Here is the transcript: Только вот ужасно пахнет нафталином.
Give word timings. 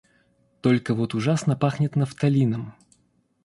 Только 0.61 0.95
вот 0.95 1.13
ужасно 1.13 1.55
пахнет 1.55 1.95
нафталином. 1.95 2.73